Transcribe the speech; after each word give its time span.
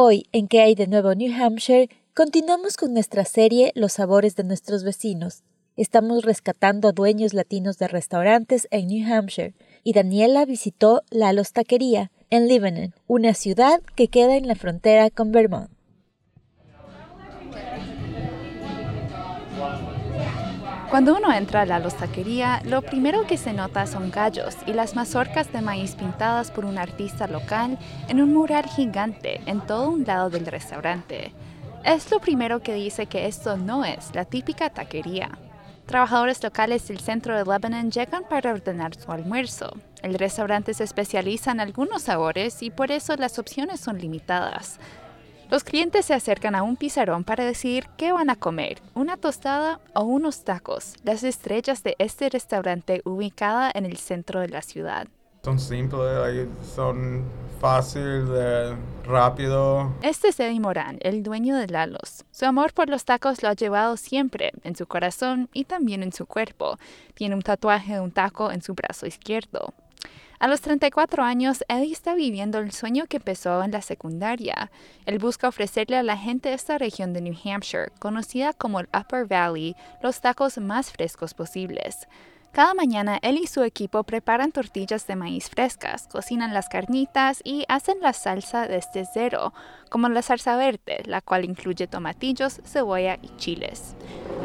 Hoy, 0.00 0.28
en 0.30 0.46
que 0.46 0.60
hay 0.60 0.76
de 0.76 0.86
nuevo 0.86 1.12
New 1.16 1.34
Hampshire, 1.42 1.88
continuamos 2.14 2.76
con 2.76 2.94
nuestra 2.94 3.24
serie 3.24 3.72
Los 3.74 3.94
sabores 3.94 4.36
de 4.36 4.44
nuestros 4.44 4.84
vecinos. 4.84 5.42
Estamos 5.76 6.22
rescatando 6.22 6.86
a 6.86 6.92
dueños 6.92 7.34
latinos 7.34 7.78
de 7.78 7.88
restaurantes 7.88 8.68
en 8.70 8.86
New 8.86 9.12
Hampshire 9.12 9.54
y 9.82 9.94
Daniela 9.94 10.44
visitó 10.44 11.02
La 11.10 11.34
Taquería 11.42 12.12
en 12.30 12.46
Lebanon, 12.46 12.94
una 13.08 13.34
ciudad 13.34 13.80
que 13.96 14.06
queda 14.06 14.36
en 14.36 14.46
la 14.46 14.54
frontera 14.54 15.10
con 15.10 15.32
Vermont. 15.32 15.68
Cuando 20.90 21.14
uno 21.14 21.30
entra 21.34 21.60
a 21.60 21.66
la 21.66 21.80
lostaquería, 21.80 22.62
lo 22.64 22.80
primero 22.80 23.26
que 23.26 23.36
se 23.36 23.52
nota 23.52 23.86
son 23.86 24.10
gallos 24.10 24.56
y 24.66 24.72
las 24.72 24.96
mazorcas 24.96 25.52
de 25.52 25.60
maíz 25.60 25.94
pintadas 25.94 26.50
por 26.50 26.64
un 26.64 26.78
artista 26.78 27.26
local 27.26 27.78
en 28.08 28.22
un 28.22 28.32
mural 28.32 28.64
gigante 28.64 29.42
en 29.44 29.60
todo 29.60 29.90
un 29.90 30.04
lado 30.04 30.30
del 30.30 30.46
restaurante. 30.46 31.34
Es 31.84 32.10
lo 32.10 32.20
primero 32.20 32.62
que 32.62 32.72
dice 32.72 33.04
que 33.04 33.26
esto 33.26 33.58
no 33.58 33.84
es 33.84 34.14
la 34.14 34.24
típica 34.24 34.70
taquería. 34.70 35.38
Trabajadores 35.84 36.42
locales 36.42 36.88
del 36.88 37.00
centro 37.00 37.36
de 37.36 37.44
Lebanon 37.44 37.90
llegan 37.90 38.24
para 38.24 38.52
ordenar 38.52 38.94
su 38.94 39.12
almuerzo. 39.12 39.70
El 40.00 40.14
restaurante 40.14 40.72
se 40.72 40.84
especializa 40.84 41.50
en 41.50 41.60
algunos 41.60 42.02
sabores 42.02 42.62
y 42.62 42.70
por 42.70 42.92
eso 42.92 43.14
las 43.16 43.38
opciones 43.38 43.80
son 43.80 43.98
limitadas. 43.98 44.78
Los 45.50 45.64
clientes 45.64 46.04
se 46.04 46.12
acercan 46.12 46.54
a 46.54 46.62
un 46.62 46.76
pizarrón 46.76 47.24
para 47.24 47.42
decidir 47.42 47.86
qué 47.96 48.12
van 48.12 48.28
a 48.28 48.36
comer, 48.36 48.82
una 48.94 49.16
tostada 49.16 49.80
o 49.94 50.02
unos 50.02 50.44
tacos, 50.44 50.94
las 51.04 51.22
estrellas 51.22 51.82
de 51.82 51.96
este 51.98 52.28
restaurante 52.28 53.00
ubicada 53.06 53.70
en 53.74 53.86
el 53.86 53.96
centro 53.96 54.40
de 54.40 54.50
la 54.50 54.60
ciudad. 54.60 55.08
Son 55.42 55.58
simples, 55.58 56.48
son 56.74 57.24
fáciles, 57.62 58.74
rápido. 59.06 59.94
Este 60.02 60.28
es 60.28 60.38
Eddie 60.38 60.60
Morán, 60.60 60.98
el 61.00 61.22
dueño 61.22 61.56
de 61.56 61.66
Lalos. 61.68 62.26
Su 62.30 62.44
amor 62.44 62.74
por 62.74 62.90
los 62.90 63.06
tacos 63.06 63.42
lo 63.42 63.48
ha 63.48 63.54
llevado 63.54 63.96
siempre, 63.96 64.52
en 64.64 64.76
su 64.76 64.86
corazón 64.86 65.48
y 65.54 65.64
también 65.64 66.02
en 66.02 66.12
su 66.12 66.26
cuerpo. 66.26 66.76
Tiene 67.14 67.34
un 67.34 67.42
tatuaje 67.42 67.94
de 67.94 68.00
un 68.00 68.10
taco 68.10 68.52
en 68.52 68.60
su 68.60 68.74
brazo 68.74 69.06
izquierdo. 69.06 69.72
A 70.40 70.46
los 70.46 70.60
34 70.60 71.24
años, 71.24 71.64
Eddie 71.66 71.92
está 71.92 72.14
viviendo 72.14 72.58
el 72.58 72.70
sueño 72.70 73.06
que 73.08 73.16
empezó 73.16 73.60
en 73.64 73.72
la 73.72 73.82
secundaria. 73.82 74.70
Él 75.04 75.18
busca 75.18 75.48
ofrecerle 75.48 75.96
a 75.96 76.04
la 76.04 76.16
gente 76.16 76.50
de 76.50 76.54
esta 76.54 76.78
región 76.78 77.12
de 77.12 77.20
New 77.20 77.34
Hampshire, 77.44 77.90
conocida 77.98 78.52
como 78.52 78.78
el 78.78 78.88
Upper 78.96 79.26
Valley, 79.26 79.74
los 80.00 80.20
tacos 80.20 80.58
más 80.58 80.92
frescos 80.92 81.34
posibles. 81.34 82.06
Cada 82.52 82.72
mañana 82.74 83.18
él 83.22 83.36
y 83.38 83.48
su 83.48 83.64
equipo 83.64 84.04
preparan 84.04 84.52
tortillas 84.52 85.08
de 85.08 85.16
maíz 85.16 85.50
frescas, 85.50 86.06
cocinan 86.06 86.54
las 86.54 86.68
carnitas 86.68 87.40
y 87.42 87.64
hacen 87.68 87.98
la 88.00 88.12
salsa 88.12 88.68
desde 88.68 89.06
cero, 89.12 89.52
como 89.90 90.08
la 90.08 90.22
salsa 90.22 90.56
verde, 90.56 91.02
la 91.04 91.20
cual 91.20 91.44
incluye 91.44 91.88
tomatillos, 91.88 92.60
cebolla 92.64 93.18
y 93.22 93.28
chiles. 93.36 93.96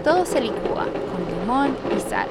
Todo 0.04 0.26
se 0.26 0.42
licúa 0.42 0.86
con 0.86 1.40
limón 1.40 1.78
y 1.96 2.00
sal. 2.00 2.28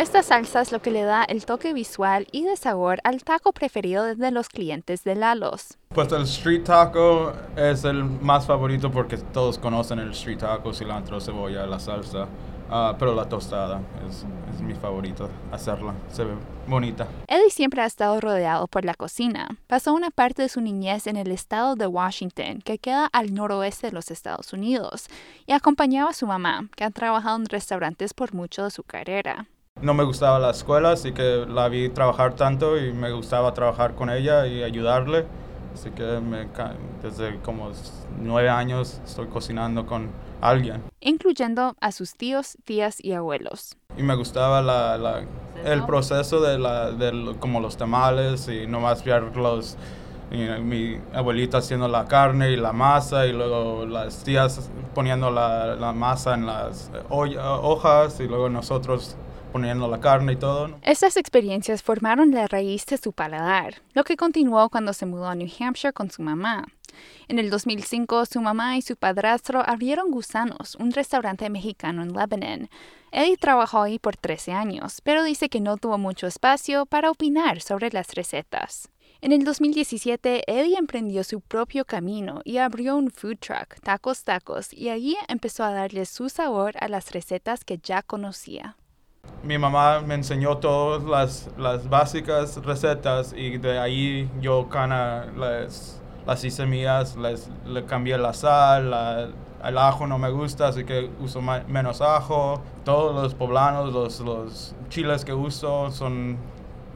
Esta 0.00 0.22
salsa 0.22 0.62
es 0.62 0.72
lo 0.72 0.80
que 0.80 0.90
le 0.90 1.02
da 1.02 1.24
el 1.24 1.44
toque 1.44 1.74
visual 1.74 2.26
y 2.32 2.44
de 2.44 2.56
sabor 2.56 3.00
al 3.04 3.22
taco 3.22 3.52
preferido 3.52 4.16
de 4.16 4.30
los 4.30 4.48
clientes 4.48 5.04
de 5.04 5.14
Lalos. 5.14 5.76
Pues 5.90 6.10
el 6.12 6.22
street 6.22 6.64
taco 6.64 7.34
es 7.54 7.84
el 7.84 8.02
más 8.04 8.46
favorito 8.46 8.90
porque 8.90 9.18
todos 9.18 9.58
conocen 9.58 9.98
el 9.98 10.12
street 10.12 10.38
taco, 10.38 10.72
cilantro, 10.72 11.20
cebolla, 11.20 11.66
la 11.66 11.78
salsa. 11.78 12.26
Ah, 12.70 12.96
pero 12.98 13.14
la 13.14 13.28
tostada 13.28 13.82
es, 14.08 14.24
es, 14.54 14.62
mi 14.62 14.72
favorito 14.72 15.28
hacerla, 15.52 15.92
se 16.08 16.24
ve 16.24 16.32
bonita. 16.66 17.06
Eddie 17.28 17.50
siempre 17.50 17.82
ha 17.82 17.86
estado 17.86 18.18
rodeado 18.22 18.68
por 18.68 18.86
la 18.86 18.94
cocina. 18.94 19.58
Pasó 19.66 19.92
una 19.92 20.10
parte 20.10 20.40
de 20.40 20.48
su 20.48 20.62
niñez 20.62 21.08
en 21.08 21.18
el 21.18 21.30
estado 21.30 21.76
de 21.76 21.86
Washington, 21.86 22.62
que 22.64 22.78
queda 22.78 23.04
al 23.12 23.34
noroeste 23.34 23.88
de 23.88 23.92
los 23.92 24.10
Estados 24.10 24.54
Unidos, 24.54 25.08
y 25.46 25.52
acompañaba 25.52 26.08
a 26.08 26.14
su 26.14 26.26
mamá, 26.26 26.70
que 26.74 26.84
ha 26.84 26.90
trabajado 26.90 27.36
en 27.36 27.44
restaurantes 27.44 28.14
por 28.14 28.32
mucho 28.32 28.64
de 28.64 28.70
su 28.70 28.82
carrera 28.82 29.46
no 29.82 29.94
me 29.94 30.04
gustaba 30.04 30.38
la 30.38 30.50
escuela, 30.50 30.92
así 30.92 31.12
que 31.12 31.46
la 31.48 31.68
vi 31.68 31.88
trabajar 31.88 32.34
tanto 32.34 32.78
y 32.78 32.92
me 32.92 33.12
gustaba 33.12 33.54
trabajar 33.54 33.94
con 33.94 34.10
ella 34.10 34.46
y 34.46 34.62
ayudarle. 34.62 35.26
Así 35.74 35.90
que 35.90 36.02
desde 37.02 37.38
como 37.40 37.70
nueve 38.20 38.48
años 38.48 39.00
estoy 39.04 39.26
cocinando 39.28 39.86
con 39.86 40.10
alguien. 40.40 40.82
Incluyendo 41.00 41.76
a 41.80 41.92
sus 41.92 42.14
tíos, 42.14 42.58
tías 42.64 43.02
y 43.02 43.12
abuelos. 43.12 43.76
Y 43.96 44.02
me 44.02 44.14
gustaba 44.16 44.62
la, 44.62 45.22
el 45.64 45.84
proceso 45.84 46.40
de, 46.40 46.58
la, 46.58 46.90
de 46.90 47.36
como 47.38 47.60
los 47.60 47.76
tamales 47.76 48.48
y 48.48 48.66
nomás 48.66 49.04
ver 49.04 49.36
los, 49.36 49.76
mi 50.30 50.98
abuelita 51.14 51.58
haciendo 51.58 51.88
la 51.88 52.06
carne 52.06 52.50
y 52.50 52.56
la 52.56 52.72
masa 52.72 53.26
y 53.26 53.32
luego 53.32 53.86
las 53.86 54.22
tías 54.24 54.70
poniendo 54.94 55.30
la, 55.30 55.76
la 55.76 55.92
masa 55.92 56.34
en 56.34 56.46
las 56.46 56.90
hojas 57.08 58.20
y 58.20 58.26
luego 58.26 58.48
nosotros 58.48 59.16
poniendo 59.50 59.88
la 59.88 60.00
carne 60.00 60.32
y 60.32 60.36
todo. 60.36 60.78
Estas 60.82 61.16
experiencias 61.16 61.82
formaron 61.82 62.32
la 62.32 62.46
raíz 62.46 62.86
de 62.86 62.98
su 62.98 63.12
paladar, 63.12 63.82
lo 63.94 64.04
que 64.04 64.16
continuó 64.16 64.68
cuando 64.70 64.92
se 64.92 65.06
mudó 65.06 65.26
a 65.26 65.34
New 65.34 65.50
Hampshire 65.58 65.92
con 65.92 66.10
su 66.10 66.22
mamá. 66.22 66.66
En 67.28 67.38
el 67.38 67.50
2005, 67.50 68.26
su 68.26 68.40
mamá 68.40 68.76
y 68.76 68.82
su 68.82 68.96
padrastro 68.96 69.62
abrieron 69.64 70.10
Gusanos, 70.10 70.74
un 70.76 70.90
restaurante 70.92 71.48
mexicano 71.50 72.02
en 72.02 72.12
Lebanon. 72.12 72.68
Eddie 73.12 73.36
trabajó 73.36 73.82
ahí 73.82 73.98
por 73.98 74.16
13 74.16 74.52
años, 74.52 75.00
pero 75.02 75.24
dice 75.24 75.48
que 75.48 75.60
no 75.60 75.76
tuvo 75.76 75.98
mucho 75.98 76.26
espacio 76.26 76.86
para 76.86 77.10
opinar 77.10 77.60
sobre 77.60 77.90
las 77.90 78.14
recetas. 78.14 78.88
En 79.22 79.32
el 79.32 79.44
2017, 79.44 80.44
Eddie 80.46 80.78
emprendió 80.78 81.24
su 81.24 81.42
propio 81.42 81.84
camino 81.84 82.40
y 82.42 82.56
abrió 82.56 82.96
un 82.96 83.10
food 83.10 83.36
truck, 83.38 83.78
Tacos 83.82 84.24
Tacos, 84.24 84.72
y 84.72 84.88
allí 84.88 85.14
empezó 85.28 85.62
a 85.62 85.72
darle 85.72 86.06
su 86.06 86.30
sabor 86.30 86.74
a 86.80 86.88
las 86.88 87.12
recetas 87.12 87.62
que 87.62 87.78
ya 87.78 88.02
conocía. 88.02 88.76
Mi 89.42 89.56
mamá 89.56 90.00
me 90.00 90.14
enseñó 90.16 90.58
todas 90.58 91.02
las, 91.02 91.48
las 91.56 91.88
básicas 91.88 92.58
recetas 92.62 93.32
y 93.34 93.56
de 93.56 93.78
ahí 93.78 94.30
yo 94.38 94.68
cana 94.68 95.28
las, 95.34 95.98
las 96.26 96.44
hice 96.44 96.66
mías, 96.66 97.16
les, 97.16 97.48
le 97.64 97.86
cambié 97.86 98.18
la 98.18 98.34
sal, 98.34 99.32
el 99.64 99.78
ajo 99.78 100.06
no 100.06 100.18
me 100.18 100.30
gusta, 100.30 100.68
así 100.68 100.84
que 100.84 101.10
uso 101.20 101.40
menos 101.40 102.02
ajo. 102.02 102.60
Todos 102.84 103.14
los 103.14 103.34
poblanos, 103.34 103.94
los, 103.94 104.20
los 104.20 104.74
chiles 104.90 105.24
que 105.24 105.32
uso 105.32 105.90
son 105.90 106.36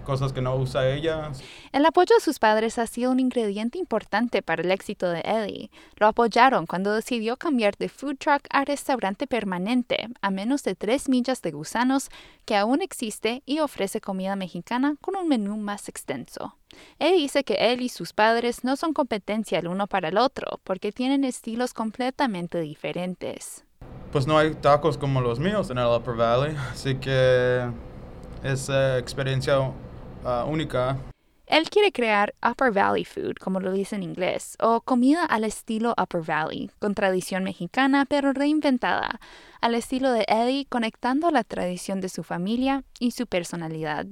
cosas 0.04 0.32
que 0.32 0.40
no 0.40 0.54
usa 0.56 0.88
ella. 0.88 1.32
El 1.72 1.84
apoyo 1.86 2.14
de 2.14 2.20
sus 2.20 2.38
padres 2.38 2.78
ha 2.78 2.86
sido 2.86 3.10
un 3.10 3.20
ingrediente 3.20 3.78
importante 3.78 4.42
para 4.42 4.62
el 4.62 4.70
éxito 4.70 5.08
de 5.08 5.20
Eddie. 5.20 5.70
Lo 5.96 6.06
apoyaron 6.06 6.66
cuando 6.66 6.94
decidió 6.94 7.36
cambiar 7.36 7.76
de 7.76 7.88
food 7.88 8.16
truck 8.18 8.42
a 8.50 8.64
restaurante 8.64 9.26
permanente, 9.26 10.08
a 10.20 10.30
menos 10.30 10.62
de 10.62 10.74
tres 10.74 11.08
millas 11.08 11.42
de 11.42 11.50
gusanos, 11.50 12.10
que 12.44 12.56
aún 12.56 12.82
existe 12.82 13.42
y 13.46 13.60
ofrece 13.60 14.00
comida 14.00 14.36
mexicana 14.36 14.96
con 15.00 15.16
un 15.16 15.28
menú 15.28 15.56
más 15.56 15.88
extenso. 15.88 16.56
Eddie 16.98 17.22
dice 17.22 17.44
que 17.44 17.54
él 17.72 17.80
y 17.80 17.88
sus 17.88 18.12
padres 18.12 18.64
no 18.64 18.76
son 18.76 18.92
competencia 18.92 19.58
el 19.58 19.68
uno 19.68 19.86
para 19.86 20.08
el 20.08 20.18
otro, 20.18 20.60
porque 20.64 20.92
tienen 20.92 21.24
estilos 21.24 21.72
completamente 21.72 22.60
diferentes. 22.60 23.64
Pues 24.12 24.26
no 24.26 24.38
hay 24.38 24.54
tacos 24.54 24.96
como 24.96 25.20
los 25.20 25.40
míos 25.40 25.70
en 25.70 25.78
el 25.78 25.86
Upper 25.86 26.14
Valley, 26.14 26.56
así 26.70 26.96
que 26.96 27.68
esa 28.42 28.98
experiencia 28.98 29.72
Ah, 30.24 30.44
única. 30.48 30.96
Él 31.46 31.68
quiere 31.68 31.92
crear 31.92 32.34
Upper 32.42 32.72
Valley 32.72 33.04
Food, 33.04 33.34
como 33.34 33.60
lo 33.60 33.72
dice 33.72 33.96
en 33.96 34.02
inglés, 34.02 34.56
o 34.60 34.80
comida 34.80 35.24
al 35.26 35.44
estilo 35.44 35.94
Upper 36.00 36.22
Valley, 36.22 36.70
con 36.78 36.94
tradición 36.94 37.44
mexicana 37.44 38.06
pero 38.06 38.32
reinventada, 38.32 39.20
al 39.60 39.74
estilo 39.74 40.10
de 40.10 40.24
Eddie, 40.26 40.66
conectando 40.66 41.30
la 41.30 41.44
tradición 41.44 42.00
de 42.00 42.08
su 42.08 42.22
familia 42.22 42.84
y 42.98 43.10
su 43.10 43.26
personalidad. 43.26 44.06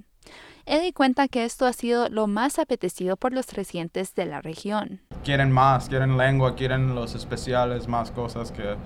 Eddie 0.67 0.93
cuenta 0.93 1.27
que 1.27 1.45
esto 1.45 1.67
ha 1.67 1.73
sido 1.73 2.09
lo 2.09 2.27
más 2.27 2.59
apetecido 2.59 3.17
por 3.17 3.33
los 3.33 3.53
residentes 3.55 4.15
de 4.15 4.27
la 4.27 4.41
región. 4.41 5.01
Quieren 5.25 5.51
más, 5.51 5.89
quieren 5.89 6.17
lengua, 6.17 6.55
quieren 6.55 6.95
los 6.95 7.15
especiales, 7.15 7.89
más 7.89 8.11
cosas 8.13 8.53
que 8.53 8.77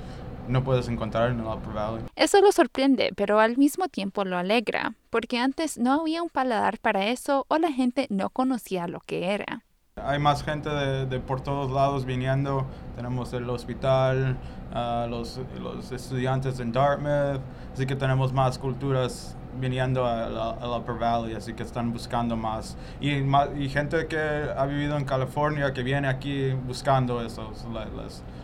no 0.48 0.64
puedes 0.64 0.88
encontrar 0.88 1.31
en 1.31 1.40
el 1.40 1.46
Upper 1.46 1.72
Valley. 1.72 2.04
Eso 2.16 2.40
lo 2.40 2.52
sorprende, 2.52 3.12
pero 3.16 3.40
al 3.40 3.56
mismo 3.56 3.88
tiempo 3.88 4.25
lo 4.25 4.38
alegra, 4.38 4.94
porque 5.10 5.38
antes 5.38 5.78
no 5.78 6.00
había 6.00 6.22
un 6.22 6.31
paladar 6.31 6.78
para 6.78 7.06
eso 7.08 7.44
o 7.48 7.58
la 7.58 7.72
gente 7.72 8.06
no 8.10 8.31
conocía 8.31 8.87
lo 8.88 9.00
que 9.00 9.32
era. 9.32 9.66
Hay 10.02 10.19
más 10.19 10.44
gente 10.44 10.69
de, 10.69 11.20
por 11.20 11.40
todos 11.40 11.70
lados 11.70 12.04
viniendo. 12.04 12.66
Tenemos 12.94 13.32
el 13.32 13.48
hospital, 13.48 14.37
ah, 14.72 15.06
los, 15.08 15.40
los, 15.58 15.90
estudiantes 15.90 16.60
en 16.60 16.70
Dartmouth, 16.70 17.40
así 17.72 17.87
que 17.87 17.96
tenemos 17.96 18.32
más 18.32 18.58
culturas 18.58 19.37
viniendo 19.58 20.06
al 20.06 20.81
Upper 20.81 20.96
Valley, 20.96 21.34
así 21.34 21.54
que 21.54 21.62
están 21.62 21.93
buscando 21.93 22.37
más. 22.37 22.76
Y, 23.00 23.14
y 23.58 23.69
gente 23.70 24.06
que 24.06 24.19
ha 24.56 24.66
vivido 24.66 24.98
en 24.98 25.06
California, 25.06 25.72
que 25.72 25.82
viene 25.82 26.08
aquí 26.08 26.52
buscando 26.52 27.20
esos, 27.20 27.64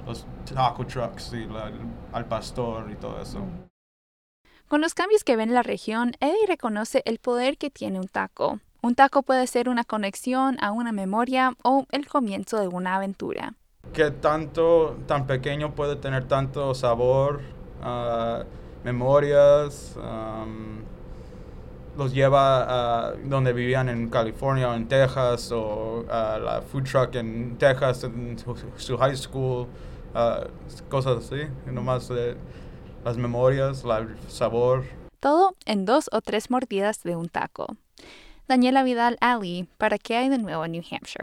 los 0.07 0.27
taco 0.53 0.87
trucks 0.87 1.35
y 1.35 1.47
al 2.13 2.25
pastor 2.25 2.91
y 2.91 2.97
todo 2.97 3.21
eso. 3.21 3.41
Con 4.69 4.81
los 4.81 4.95
cambios 4.95 5.23
que 5.23 5.37
ve 5.37 5.43
en 5.43 5.53
la 5.53 5.63
región, 5.63 6.13
Eddie 6.19 6.47
reconoce 6.49 7.03
el 7.05 7.19
poder 7.19 7.59
que 7.59 7.69
tiene 7.69 8.01
un 8.01 8.09
taco. 8.09 8.59
Un 8.85 8.97
taco 8.97 9.23
puede 9.23 9.47
ser 9.47 9.69
una 9.69 9.85
conexión 9.85 10.57
a 10.61 10.73
una 10.73 10.91
memoria 10.91 11.53
o 11.63 11.87
el 11.93 12.09
comienzo 12.09 12.59
de 12.59 12.67
una 12.67 12.97
aventura. 12.97 13.55
que 13.93 14.11
tanto, 14.11 14.97
tan 15.07 15.29
pequeño 15.29 15.73
puede 15.77 15.95
tener 15.95 16.27
tanto 16.27 16.75
sabor, 16.75 17.43
ah, 17.81 18.43
memorias, 18.83 19.97
los 21.97 22.13
lleva 22.13 23.11
a 23.11 23.13
donde 23.13 23.53
vivían 23.53 23.89
en 23.89 24.09
California 24.11 24.71
o 24.71 24.75
en 24.75 24.89
Texas 24.89 25.53
o 25.53 26.05
a 26.11 26.39
la 26.39 26.63
food 26.63 26.83
truck 26.83 27.15
en 27.15 27.57
Texas, 27.59 28.03
en 28.03 28.37
su, 28.77 28.99
high 28.99 29.17
school, 29.17 29.69
uh, 30.15 30.89
cosas 30.89 31.19
así, 31.19 31.43
nomás 31.67 32.09
de 32.09 32.37
las 33.05 33.17
memorias, 33.17 33.85
el 33.85 34.17
sabor. 34.29 34.85
Todo 35.21 35.55
en 35.67 35.85
dos 35.85 36.09
o 36.13 36.21
tres 36.21 36.51
mordidas 36.51 37.05
de 37.05 37.15
un 37.15 37.29
taco. 37.29 37.77
Daniela 38.49 38.83
Vidal 38.83 39.17
Ali, 39.21 39.69
¿para 39.79 39.99
qué 39.99 40.17
hay 40.17 40.29
de 40.29 40.39
nuevo 40.39 40.65
en 40.65 40.73
New 40.73 40.83
Hampshire? 40.91 41.21